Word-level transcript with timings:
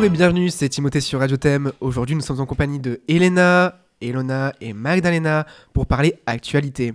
Bonjour 0.00 0.14
et 0.14 0.16
bienvenue, 0.16 0.48
c'est 0.48 0.70
Timothée 0.70 1.02
sur 1.02 1.18
Radio 1.18 1.36
Thème. 1.36 1.72
Aujourd'hui, 1.82 2.16
nous 2.16 2.22
sommes 2.22 2.40
en 2.40 2.46
compagnie 2.46 2.78
de 2.80 3.02
Elena, 3.06 3.82
Elona 4.00 4.54
et 4.62 4.72
Magdalena 4.72 5.46
pour 5.74 5.84
parler 5.84 6.14
actualité. 6.24 6.94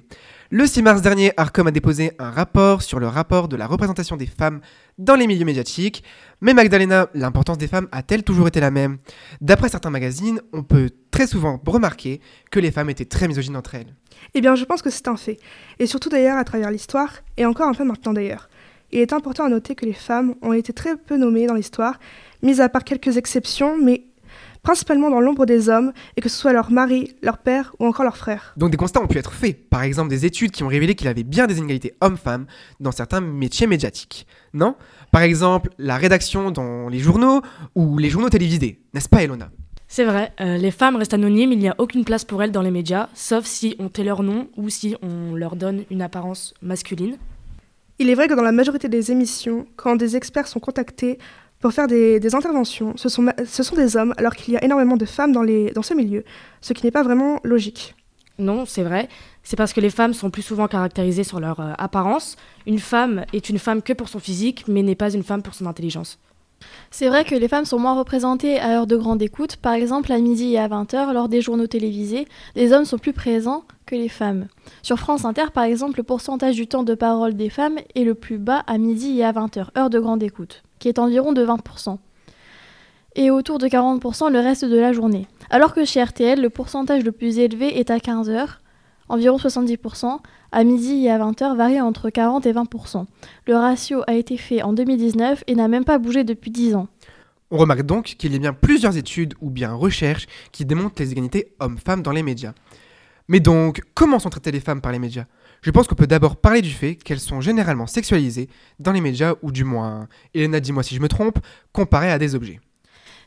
Le 0.50 0.66
6 0.66 0.81
mars 0.81 1.04
dernier, 1.04 1.32
Arcom 1.38 1.68
a 1.68 1.71
déposé 1.71 2.14
un 2.18 2.32
rapport 2.32 2.82
sur 2.82 3.00
le 3.00 3.07
rapport 3.07 3.47
de 3.47 3.55
la 3.55 3.68
représentation 3.68 4.18
des 4.18 4.25
femmes 4.25 4.60
dans 4.97 5.14
les 5.14 5.28
milieux 5.28 5.46
médiatiques. 5.46 6.04
Mais 6.41 6.55
Magdalena, 6.55 7.07
l'importance 7.14 7.60
des 7.60 7.68
femmes 7.68 7.88
a-t-elle 7.91 8.23
toujours 8.23 8.47
été 8.47 8.60
la 8.60 8.71
même? 8.71 8.97
D'après 9.39 9.69
certains 9.69 9.92
magazines, 9.92 10.42
on 10.51 10.64
peut 10.64 10.89
très 11.11 11.28
souvent 11.28 11.61
remarquer 11.64 12.21
que 12.50 12.60
les 12.60 12.71
femmes 12.71 12.89
étaient 12.89 13.06
très 13.06 13.28
misogynes 13.28 13.56
entre 13.56 13.75
elles. 13.75 13.93
Eh 14.33 14.42
bien, 14.42 14.56
je 14.56 14.65
pense 14.65 14.82
que 14.82 14.89
c'est 14.89 15.07
un 15.07 15.18
fait. 15.18 15.37
Et 15.78 15.86
surtout 15.86 16.10
d'ailleurs 16.10 16.39
à 16.39 16.43
travers 16.43 16.71
l'histoire, 16.71 17.11
et 17.37 17.46
encore 17.46 17.68
un 17.68 17.75
peu 17.75 17.83
maintenant 17.83 18.14
d'ailleurs. 18.14 18.50
Il 18.95 19.01
est 19.01 19.11
important 19.11 19.43
à 19.43 19.49
noter 19.49 19.75
que 19.75 19.85
les 19.85 19.91
femmes 19.91 20.35
ont 20.41 20.54
été 20.54 20.71
très 20.71 20.95
peu 20.95 21.17
nommées 21.17 21.47
dans 21.47 21.54
l'histoire, 21.54 21.99
mis 22.41 22.61
à 22.61 22.69
part 22.69 22.85
quelques 22.85 23.18
exceptions, 23.18 23.77
mais 23.77 24.05
principalement 24.63 25.09
dans 25.09 25.19
l'ombre 25.19 25.45
des 25.45 25.68
hommes, 25.68 25.91
et 26.15 26.21
que 26.21 26.29
ce 26.29 26.37
soit 26.37 26.54
leur 26.54 26.71
mari, 26.71 27.13
leur 27.21 27.39
père 27.39 27.75
ou 27.79 27.87
encore 27.87 28.05
leur 28.05 28.15
frère. 28.15 28.54
Donc 28.55 28.71
des 28.71 28.77
constats 28.77 29.01
ont 29.01 29.07
pu 29.07 29.18
être 29.18 29.33
faits, 29.33 29.69
par 29.69 29.83
exemple 29.83 30.09
des 30.09 30.25
études 30.25 30.51
qui 30.51 30.63
ont 30.63 30.69
révélé 30.69 30.95
qu'il 30.95 31.07
y 31.07 31.09
avait 31.09 31.25
bien 31.25 31.45
des 31.45 31.57
inégalités 31.57 31.93
hommes-femmes 31.99 32.45
dans 32.80 32.94
certains 32.94 33.19
métiers 33.19 33.67
médiatiques. 33.67 34.27
Non? 34.53 34.75
Par 35.11 35.23
exemple, 35.23 35.71
la 35.77 35.97
rédaction 35.97 36.52
dans 36.52 36.88
les 36.88 36.99
journaux 36.99 37.41
ou 37.75 37.97
les 37.97 38.09
journaux 38.09 38.30
télévisés, 38.30 38.80
n'est-ce 38.93 39.09
pas 39.09 39.23
Elona? 39.23 39.49
C'est 39.89 40.05
vrai, 40.05 40.31
euh, 40.39 40.55
les 40.55 40.71
femmes 40.71 40.95
restent 40.95 41.13
anonymes, 41.13 41.52
il 41.52 41.59
n'y 41.59 41.67
a 41.67 41.75
aucune 41.80 42.05
place 42.05 42.23
pour 42.23 42.41
elles 42.41 42.53
dans 42.53 42.61
les 42.61 42.71
médias, 42.71 43.09
sauf 43.13 43.43
si 43.43 43.75
on 43.77 43.89
tait 43.89 44.05
leur 44.05 44.23
nom 44.23 44.47
ou 44.55 44.69
si 44.69 44.95
on 45.02 45.35
leur 45.35 45.57
donne 45.57 45.83
une 45.91 46.02
apparence 46.02 46.53
masculine. 46.61 47.17
Il 47.99 48.09
est 48.09 48.16
vrai 48.16 48.27
que 48.27 48.33
dans 48.33 48.44
la 48.44 48.52
majorité 48.52 48.89
des 48.89 49.11
émissions, 49.11 49.67
quand 49.77 49.95
des 49.95 50.15
experts 50.15 50.47
sont 50.47 50.59
contactés 50.59 51.17
pour 51.59 51.71
faire 51.71 51.88
des, 51.88 52.35
interventions, 52.35 52.93
ce 52.97 53.09
sont, 53.09 53.25
ce 53.45 53.63
sont, 53.63 53.75
des 53.75 53.95
hommes 53.95 54.13
alors 54.17 54.35
qu'il 54.35 54.53
y 54.53 54.57
a 54.57 54.63
énormément 54.63 54.97
de 54.97 55.05
femmes 55.05 55.31
dans, 55.31 55.41
les, 55.41 55.71
dans 55.71 55.81
ce 55.81 55.93
milieu, 55.93 56.23
ce 56.61 56.73
qui 56.73 56.85
n'est 56.85 56.91
pas 56.91 57.03
vraiment 57.03 57.39
logique. 57.43 57.95
Non, 58.37 58.65
c'est 58.65 58.83
vrai. 58.83 59.07
C'est 59.43 59.55
parce 59.55 59.71
que 59.71 59.79
les 59.79 59.89
femmes 59.89 60.13
sont 60.13 60.29
plus 60.29 60.41
souvent 60.41 60.67
caractérisées 60.67 61.23
sur 61.23 61.39
leur 61.39 61.59
euh, 61.61 61.71
apparence. 61.77 62.35
Une 62.67 62.79
femme 62.79 63.25
est 63.31 63.49
une 63.49 63.59
femme 63.59 63.81
que 63.81 63.93
pour 63.93 64.09
son 64.09 64.19
physique, 64.19 64.65
mais 64.67 64.83
n'est 64.83 64.95
pas 64.95 65.13
une 65.13 65.23
femme 65.23 65.41
pour 65.41 65.53
son 65.53 65.65
intelligence. 65.65 66.19
C'est 66.92 67.08
vrai 67.08 67.25
que 67.25 67.36
les 67.36 67.48
femmes 67.48 67.66
sont 67.66 67.80
moins 67.80 67.98
représentées 67.98 68.59
à 68.59 68.70
l'heure 68.70 68.88
de 68.88 68.95
grande 68.95 69.22
écoute. 69.22 69.58
Par 69.58 69.73
exemple, 69.73 70.11
à 70.11 70.20
midi 70.20 70.53
et 70.53 70.59
à 70.59 70.67
20h, 70.67 71.14
lors 71.14 71.28
des 71.28 71.42
journaux 71.42 71.67
télévisés, 71.67 72.25
les 72.56 72.72
hommes 72.72 72.86
sont 72.86 72.98
plus 72.98 73.14
présents 73.14 73.64
que 73.86 73.95
les 73.95 74.09
femmes. 74.09 74.48
Sur 74.81 74.98
France 74.98 75.26
Inter, 75.26 75.52
par 75.53 75.66
exemple, 75.66 75.98
le 75.98 76.03
pourcentage 76.03 76.56
du 76.56 76.67
temps 76.67 76.83
de 76.83 76.95
parole 76.95 77.36
des 77.36 77.50
femmes 77.50 77.78
est 77.95 78.03
le 78.03 78.16
plus 78.16 78.38
bas 78.38 78.64
à 78.67 78.78
midi 78.78 79.20
et 79.20 79.26
à 79.26 79.33
20h, 79.33 79.78
heure 79.78 79.89
de 79.89 80.00
grande 80.00 80.23
écoute, 80.23 80.64
qui 80.80 80.88
est 80.88 81.00
environ 81.00 81.33
de 81.33 81.45
20%. 81.45 81.98
Et 83.17 83.31
autour 83.31 83.59
de 83.59 83.67
40% 83.67 84.31
le 84.31 84.39
reste 84.39 84.66
de 84.66 84.78
la 84.78 84.92
journée. 84.94 85.28
Alors 85.50 85.73
que 85.73 85.86
chez 85.86 86.03
RTL, 86.03 86.42
le 86.42 86.50
pourcentage 86.50 87.03
le 87.03 87.11
plus 87.11 87.39
élevé 87.39 87.80
est 87.80 87.89
à 87.89 87.98
15h, 87.98 88.48
environ 89.09 89.38
70%, 89.38 90.20
à 90.52 90.64
midi 90.64 91.06
et 91.06 91.11
à 91.11 91.20
20h 91.20 91.56
varie 91.56 91.81
entre 91.81 92.09
40 92.09 92.45
et 92.45 92.53
20%. 92.53 93.06
Le 93.48 93.56
ratio 93.56 94.03
a 94.08 94.14
été 94.14 94.38
fait 94.38 94.61
en 94.61 94.73
2019 94.73 95.44
et 95.48 95.56
n'a 95.56 95.67
même 95.67 95.86
pas 95.86 95.98
bougé 95.98 96.23
depuis 96.23 96.52
10 96.52 96.75
ans. 96.75 96.88
On 97.52 97.58
remarque 97.58 97.83
donc 97.83 98.06
qu'il 98.17 98.33
y 98.33 98.36
a 98.36 98.39
bien 98.39 98.53
plusieurs 98.53 98.98
études 98.98 99.36
ou 99.42 99.50
bien 99.50 99.73
recherches 99.73 100.28
qui 100.52 100.66
démontrent 100.66 100.95
les 101.00 101.11
inégalités 101.11 101.53
hommes-femmes 101.59 102.02
dans 102.02 102.11
les 102.11 102.23
médias. 102.23 102.53
Mais 103.28 103.39
donc, 103.39 103.81
comment 103.94 104.20
sont 104.20 104.30
traitées 104.30 104.52
les 104.52 104.59
femmes 104.59 104.81
par 104.81 104.92
les 104.92 105.00
médias? 105.00 105.26
Je 105.61 105.72
pense 105.72 105.88
qu'on 105.88 105.95
peut 105.95 106.08
d'abord 106.08 106.36
parler 106.36 106.61
du 106.61 106.70
fait 106.70 106.95
qu'elles 106.95 107.20
sont 107.20 107.42
généralement 107.42 107.88
sexualisées 107.88 108.50
dans 108.80 108.92
les 108.92 109.02
médias, 109.02 109.33
ou 109.42 109.52
du 109.52 109.64
moins, 109.64 110.08
Elena, 110.33 110.59
dis-moi 110.59 110.83
si 110.83 110.95
je 110.95 111.02
me 111.02 111.08
trompe, 111.08 111.39
comparées 111.72 112.11
à 112.11 112.20
des 112.20 112.36
objets. 112.36 112.59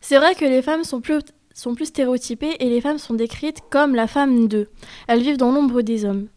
C'est 0.01 0.19
vrai 0.19 0.35
que 0.35 0.45
les 0.45 0.63
femmes 0.63 0.85
sont 0.85 1.01
plus, 1.01 1.21
sont 1.59 1.75
plus 1.75 1.87
stéréotypées 1.87 2.57
et 2.61 2.69
les 2.69 2.81
femmes 2.81 2.99
sont 2.99 3.15
décrites 3.15 3.63
comme 3.71 3.95
la 3.95 4.07
femme 4.07 4.49
d'eux. 4.49 4.69
Elles 5.07 5.23
vivent 5.23 5.37
dans 5.37 5.53
l'ombre 5.53 5.83
des 5.83 6.05
hommes. 6.05 6.29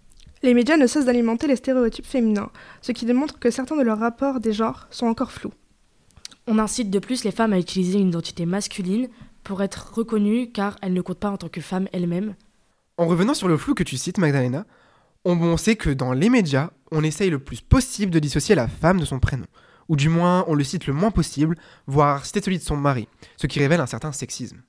Les 0.43 0.53
médias 0.53 0.77
ne 0.77 0.87
cessent 0.87 1.05
d'alimenter 1.05 1.47
les 1.47 1.55
stéréotypes 1.55 2.05
féminins, 2.05 2.51
ce 2.81 2.91
qui 2.91 3.05
démontre 3.05 3.39
que 3.39 3.51
certains 3.51 3.77
de 3.77 3.83
leurs 3.83 3.99
rapports 3.99 4.39
des 4.39 4.53
genres 4.53 4.87
sont 4.89 5.05
encore 5.05 5.31
flous. 5.31 5.53
On 6.47 6.57
incite 6.57 6.89
de 6.89 6.99
plus 6.99 7.23
les 7.23 7.31
femmes 7.31 7.53
à 7.53 7.59
utiliser 7.59 7.99
une 7.99 8.09
identité 8.09 8.45
masculine 8.45 9.09
pour 9.43 9.61
être 9.61 9.93
reconnues 9.93 10.51
car 10.51 10.77
elles 10.81 10.93
ne 10.93 11.01
comptent 11.01 11.19
pas 11.19 11.29
en 11.29 11.37
tant 11.37 11.49
que 11.49 11.61
femmes 11.61 11.87
elles-mêmes, 11.93 12.35
en 13.01 13.07
revenant 13.07 13.33
sur 13.33 13.47
le 13.47 13.57
flou 13.57 13.73
que 13.73 13.81
tu 13.81 13.97
cites, 13.97 14.19
Magdalena, 14.19 14.65
on, 15.25 15.57
sait 15.57 15.75
que 15.75 15.89
dans 15.89 16.13
les 16.13 16.29
médias, 16.29 16.69
on 16.91 17.03
essaye 17.03 17.31
le 17.31 17.39
plus 17.39 17.59
possible 17.59 18.11
de 18.11 18.19
dissocier 18.19 18.53
la 18.53 18.67
femme 18.67 18.99
de 18.99 19.05
son 19.05 19.19
prénom. 19.19 19.47
Ou 19.89 19.95
du 19.95 20.07
moins, 20.07 20.45
on 20.47 20.53
le 20.53 20.63
cite 20.63 20.85
le 20.85 20.93
moins 20.93 21.09
possible, 21.09 21.57
voire 21.87 22.23
citer 22.25 22.41
celui 22.41 22.59
de 22.59 22.63
son 22.63 22.77
mari, 22.77 23.07
ce 23.37 23.47
qui 23.47 23.57
révèle 23.57 23.81
un 23.81 23.87
certain 23.87 24.11
sexisme. 24.11 24.61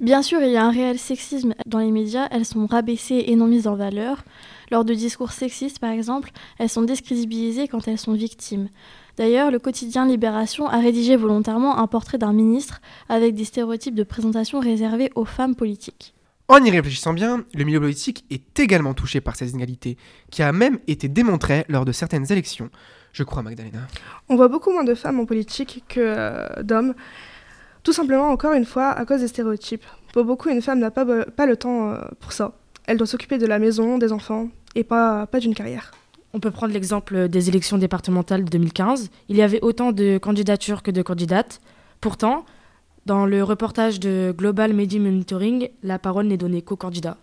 Bien 0.00 0.22
sûr, 0.22 0.40
il 0.42 0.50
y 0.50 0.56
a 0.56 0.64
un 0.64 0.70
réel 0.70 0.98
sexisme 0.98 1.54
dans 1.66 1.78
les 1.78 1.90
médias, 1.90 2.28
elles 2.30 2.44
sont 2.44 2.66
rabaissées 2.66 3.24
et 3.26 3.36
non 3.36 3.46
mises 3.46 3.66
en 3.66 3.74
valeur. 3.74 4.24
Lors 4.70 4.84
de 4.84 4.94
discours 4.94 5.32
sexistes, 5.32 5.78
par 5.78 5.90
exemple, 5.90 6.30
elles 6.58 6.68
sont 6.68 6.82
décrédibilisées 6.82 7.68
quand 7.68 7.86
elles 7.88 7.98
sont 7.98 8.14
victimes. 8.14 8.68
D'ailleurs, 9.16 9.50
le 9.50 9.58
quotidien 9.58 10.06
Libération 10.06 10.66
a 10.66 10.78
rédigé 10.78 11.16
volontairement 11.16 11.78
un 11.78 11.86
portrait 11.86 12.18
d'un 12.18 12.32
ministre 12.32 12.80
avec 13.08 13.34
des 13.34 13.44
stéréotypes 13.44 13.94
de 13.94 14.02
présentation 14.02 14.60
réservés 14.60 15.10
aux 15.14 15.26
femmes 15.26 15.54
politiques. 15.54 16.14
En 16.48 16.62
y 16.64 16.70
réfléchissant 16.70 17.12
bien, 17.12 17.44
le 17.54 17.64
milieu 17.64 17.80
politique 17.80 18.24
est 18.30 18.58
également 18.58 18.94
touché 18.94 19.20
par 19.20 19.36
ces 19.36 19.50
inégalités, 19.50 19.96
qui 20.30 20.42
a 20.42 20.52
même 20.52 20.78
été 20.86 21.08
démontré 21.08 21.64
lors 21.68 21.84
de 21.84 21.92
certaines 21.92 22.30
élections. 22.30 22.70
Je 23.12 23.22
crois, 23.24 23.42
Magdalena. 23.42 23.86
On 24.28 24.36
voit 24.36 24.48
beaucoup 24.48 24.72
moins 24.72 24.84
de 24.84 24.94
femmes 24.94 25.20
en 25.20 25.26
politique 25.26 25.84
que 25.88 26.00
euh, 26.00 26.62
d'hommes, 26.62 26.94
tout 27.82 27.92
simplement, 27.92 28.30
encore 28.30 28.52
une 28.52 28.64
fois, 28.64 28.90
à 28.90 29.04
cause 29.04 29.20
des 29.20 29.28
stéréotypes. 29.28 29.84
Pour 30.12 30.24
beaucoup, 30.24 30.48
une 30.48 30.62
femme 30.62 30.78
n'a 30.78 30.90
pas, 30.90 31.04
pas 31.24 31.46
le 31.46 31.56
temps 31.56 31.90
euh, 31.90 31.98
pour 32.20 32.32
ça. 32.32 32.52
Elle 32.86 32.96
doit 32.96 33.06
s'occuper 33.06 33.38
de 33.38 33.46
la 33.46 33.58
maison, 33.58 33.98
des 33.98 34.12
enfants, 34.12 34.48
et 34.74 34.84
pas, 34.84 35.26
pas 35.26 35.40
d'une 35.40 35.54
carrière. 35.54 35.92
On 36.34 36.40
peut 36.40 36.50
prendre 36.50 36.72
l'exemple 36.72 37.28
des 37.28 37.48
élections 37.48 37.78
départementales 37.78 38.44
de 38.44 38.50
2015. 38.50 39.10
Il 39.28 39.36
y 39.36 39.42
avait 39.42 39.60
autant 39.62 39.92
de 39.92 40.18
candidatures 40.18 40.82
que 40.82 40.90
de 40.90 41.02
candidates. 41.02 41.60
Pourtant, 42.00 42.46
dans 43.04 43.26
le 43.26 43.42
reportage 43.42 44.00
de 44.00 44.34
Global 44.36 44.72
Media 44.72 44.98
Monitoring, 44.98 45.68
la 45.82 45.98
parole 45.98 46.26
n'est 46.26 46.36
donnée 46.36 46.62
qu'aux 46.62 46.76
candidats. 46.76 47.18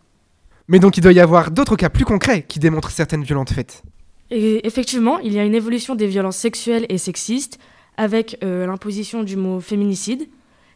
Mais 0.68 0.78
donc 0.80 0.98
il 0.98 1.02
doit 1.02 1.14
y 1.14 1.20
avoir 1.20 1.50
d'autres 1.50 1.76
cas 1.76 1.90
plus 1.90 2.06
concrets 2.06 2.44
qui 2.44 2.60
démontrent 2.60 2.92
certaines 2.92 3.24
violentes 3.24 3.52
faites. 3.52 3.82
Et 4.30 4.66
effectivement, 4.68 5.18
il 5.20 5.34
y 5.34 5.40
a 5.40 5.44
une 5.44 5.56
évolution 5.56 5.96
des 5.96 6.06
violences 6.06 6.38
sexuelles 6.38 6.86
et 6.90 7.00
sexistes 7.00 7.58
avec 7.98 8.38
euh, 8.44 8.68
l'imposition 8.68 9.24
du 9.24 9.36
mot 9.36 9.60
féminicide. 9.60 10.28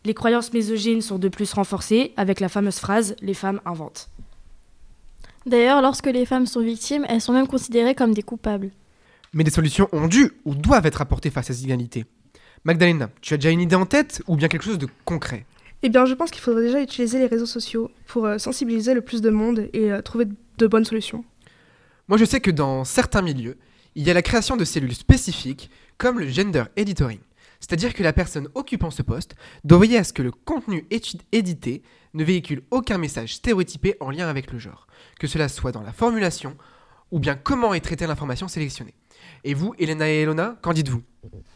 Les 0.06 0.14
croyances 0.14 0.52
misogynes 0.52 1.02
sont 1.02 1.18
de 1.18 1.30
plus 1.30 1.54
renforcées 1.54 2.12
avec 2.18 2.42
la 2.42 2.50
fameuse 2.50 2.80
phrase 2.80 3.16
Les 3.22 3.34
femmes 3.34 3.62
inventent. 3.66 4.10
D'ailleurs, 5.46 5.82
lorsque 5.82 6.08
les 6.08 6.26
femmes 6.26 6.46
sont 6.46 6.62
victimes, 6.62 7.06
elles 7.08 7.22
sont 7.22 7.34
même 7.34 7.48
considérées 7.48 7.96
comme 7.96 8.14
des 8.14 8.22
coupables. 8.22 8.72
Mais 9.34 9.44
des 9.44 9.52
solutions 9.52 9.88
ont 9.94 10.08
dû 10.08 10.32
ou 10.46 10.56
doivent 10.56 10.86
être 10.86 11.02
apportées 11.02 11.30
face 11.30 11.50
à 11.50 11.54
ces 11.54 11.64
inégalités. 11.64 12.06
Magdalena, 12.66 13.10
tu 13.22 13.34
as 13.34 13.38
déjà 13.38 13.50
une 13.50 13.62
idée 13.62 13.76
en 13.76 13.86
tête 13.86 14.22
ou 14.28 14.36
bien 14.36 14.48
quelque 14.48 14.64
chose 14.64 14.78
de 14.78 14.88
concret? 15.06 15.46
Eh 15.84 15.90
bien, 15.90 16.06
je 16.06 16.14
pense 16.14 16.32
qu'il 16.32 16.42
faudrait 16.42 16.64
déjà 16.64 16.82
utiliser 16.82 17.20
les 17.20 17.28
réseaux 17.28 17.46
sociaux 17.46 17.92
pour 18.08 18.26
euh, 18.26 18.38
sensibiliser 18.38 18.94
le 18.94 19.02
plus 19.02 19.22
de 19.22 19.30
monde 19.30 19.70
et 19.74 19.92
euh, 19.92 20.02
trouver 20.02 20.26
de 20.58 20.68
bonnes 20.68 20.86
solutions. 20.86 21.26
Moi, 22.08 22.18
je 22.18 22.26
sais 22.26 22.40
que 22.40 22.52
dans 22.52 22.86
certains 22.86 23.22
milieux, 23.22 23.58
il 23.96 24.04
y 24.04 24.12
a 24.12 24.14
la 24.14 24.22
création 24.22 24.56
de 24.56 24.64
cellules 24.64 24.96
spécifiques 24.96 25.70
comme 25.98 26.20
le 26.20 26.28
gender 26.28 26.64
editoring. 26.76 27.20
C'est-à-dire 27.64 27.94
que 27.94 28.04
la 28.04 28.12
personne 28.12 28.50
occupant 28.56 28.92
ce 28.92 29.02
poste 29.02 29.36
doit 29.64 29.80
veiller 29.80 29.98
à 29.98 30.04
ce 30.04 30.12
que 30.12 30.22
le 30.22 30.32
contenu 30.32 30.86
édité 31.32 31.82
ne 32.14 32.26
véhicule 32.26 32.64
aucun 32.72 32.98
message 32.98 33.36
stéréotypé 33.36 33.96
en 34.02 34.12
lien 34.12 34.28
avec 34.28 34.52
le 34.52 34.60
genre, 34.60 34.86
que 35.18 35.28
cela 35.28 35.48
soit 35.48 35.72
dans 35.72 35.82
la 35.82 35.94
formulation 35.94 36.58
ou 37.12 37.20
bien 37.20 37.36
comment 37.36 37.74
est 37.74 37.80
traitée 37.80 38.06
l'information 38.06 38.50
sélectionnée. 38.50 38.94
Et 39.46 39.54
vous, 39.54 39.74
Elena 39.80 40.10
et 40.10 40.24
Elona, 40.24 40.58
qu'en 40.62 40.74
dites-vous? 40.74 41.04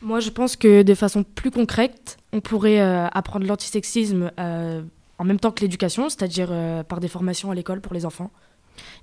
Moi, 0.02 0.22
je 0.22 0.30
pense 0.30 0.56
que 0.56 0.82
de 0.82 0.96
façon 0.96 1.24
plus 1.24 1.52
concrète, 1.52 2.16
on 2.32 2.40
pourrait 2.40 2.80
euh, 2.80 3.08
apprendre 3.08 3.46
l'antisexisme 3.46 4.32
euh, 4.40 4.84
en 5.18 5.26
même 5.26 5.42
temps 5.42 5.52
que 5.52 5.60
l'éducation, 5.60 6.08
c'est-à-dire 6.08 6.48
euh, 6.52 6.84
par 6.84 7.02
des 7.02 7.10
formations 7.10 7.52
à 7.52 7.56
l'école 7.56 7.82
pour 7.82 7.94
les 7.94 8.06
enfants. 8.06 8.32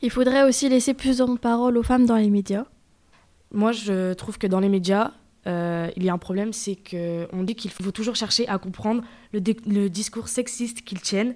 Il 0.00 0.10
faudrait 0.10 0.44
aussi 0.44 0.70
laisser 0.70 0.94
plus 0.94 1.18
de 1.18 1.36
parole 1.36 1.76
aux 1.76 1.82
femmes 1.82 2.06
dans 2.06 2.16
les 2.16 2.30
médias. 2.30 2.64
Moi, 3.52 3.72
je 3.72 4.14
trouve 4.14 4.38
que 4.38 4.46
dans 4.46 4.60
les 4.60 4.70
médias, 4.70 5.12
il 5.46 6.02
y 6.02 6.08
a 6.08 6.12
un 6.12 6.18
problème, 6.18 6.52
c'est 6.52 6.76
qu'on 6.76 7.42
dit 7.42 7.54
qu'il 7.54 7.70
faut 7.70 7.90
toujours 7.90 8.16
chercher 8.16 8.48
à 8.48 8.58
comprendre 8.58 9.02
le, 9.32 9.40
le 9.66 9.88
discours 9.88 10.28
sexiste 10.28 10.82
qu'ils 10.82 11.00
tiennent. 11.00 11.34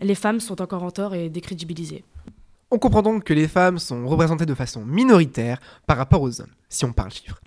Les 0.00 0.14
femmes 0.14 0.40
sont 0.40 0.62
encore 0.62 0.82
en 0.82 0.90
tort 0.90 1.14
et 1.14 1.28
décrédibilisées. 1.28 2.04
On 2.70 2.78
comprend 2.78 3.02
donc 3.02 3.24
que 3.24 3.34
les 3.34 3.48
femmes 3.48 3.78
sont 3.78 4.06
représentées 4.06 4.46
de 4.46 4.54
façon 4.54 4.84
minoritaire 4.84 5.58
par 5.86 5.96
rapport 5.96 6.22
aux 6.22 6.40
hommes, 6.40 6.54
si 6.68 6.84
on 6.84 6.92
parle 6.92 7.10
chiffres. 7.10 7.40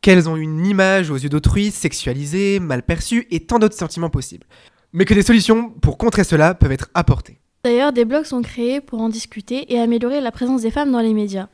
Qu'elles 0.00 0.28
ont 0.28 0.36
une 0.36 0.66
image 0.66 1.10
aux 1.10 1.16
yeux 1.16 1.28
d'autrui, 1.28 1.70
sexualisée, 1.70 2.58
mal 2.58 2.82
perçue 2.82 3.26
et 3.30 3.40
tant 3.40 3.58
d'autres 3.58 3.76
sentiments 3.76 4.10
possibles. 4.10 4.46
Mais 4.92 5.04
que 5.04 5.14
des 5.14 5.22
solutions 5.22 5.70
pour 5.70 5.98
contrer 5.98 6.24
cela 6.24 6.54
peuvent 6.54 6.72
être 6.72 6.90
apportées. 6.94 7.38
D'ailleurs, 7.64 7.92
des 7.92 8.04
blogs 8.04 8.24
sont 8.24 8.42
créés 8.42 8.80
pour 8.80 9.00
en 9.00 9.08
discuter 9.08 9.72
et 9.72 9.80
améliorer 9.80 10.20
la 10.20 10.32
présence 10.32 10.62
des 10.62 10.70
femmes 10.70 10.92
dans 10.92 11.00
les 11.00 11.14
médias. 11.14 11.48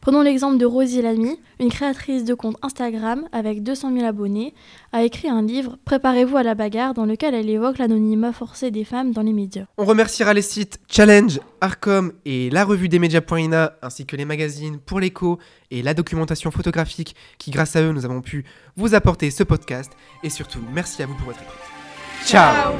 Prenons 0.00 0.22
l'exemple 0.22 0.58
de 0.58 0.66
Rosie 0.66 1.02
Lamy, 1.02 1.40
une 1.58 1.70
créatrice 1.70 2.24
de 2.24 2.34
compte 2.34 2.56
Instagram 2.62 3.26
avec 3.32 3.62
200 3.62 3.92
000 3.92 4.06
abonnés, 4.06 4.54
a 4.92 5.02
écrit 5.02 5.28
un 5.28 5.42
livre 5.42 5.78
Préparez-vous 5.84 6.36
à 6.36 6.42
la 6.42 6.54
bagarre 6.54 6.94
dans 6.94 7.06
lequel 7.06 7.34
elle 7.34 7.50
évoque 7.50 7.78
l'anonymat 7.78 8.32
forcé 8.32 8.70
des 8.70 8.84
femmes 8.84 9.12
dans 9.12 9.22
les 9.22 9.32
médias. 9.32 9.66
On 9.78 9.84
remerciera 9.84 10.32
les 10.34 10.42
sites 10.42 10.78
Challenge, 10.88 11.40
Arcom 11.60 12.12
et 12.24 12.50
la 12.50 12.64
revue 12.64 12.88
des 12.88 12.98
médias.ina 12.98 13.72
ainsi 13.82 14.06
que 14.06 14.16
les 14.16 14.24
magazines 14.24 14.78
pour 14.78 15.00
l'écho 15.00 15.38
et 15.70 15.82
la 15.82 15.94
documentation 15.94 16.50
photographique 16.50 17.16
qui 17.38 17.50
grâce 17.50 17.76
à 17.76 17.82
eux 17.82 17.92
nous 17.92 18.04
avons 18.04 18.20
pu 18.20 18.44
vous 18.76 18.94
apporter 18.94 19.30
ce 19.30 19.42
podcast 19.42 19.92
et 20.22 20.30
surtout 20.30 20.60
merci 20.72 21.02
à 21.02 21.06
vous 21.06 21.14
pour 21.14 21.26
votre 21.26 21.42
écoute. 21.42 21.54
Ciao 22.24 22.72